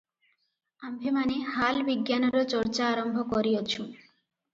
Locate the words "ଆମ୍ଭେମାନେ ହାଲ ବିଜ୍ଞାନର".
0.87-2.41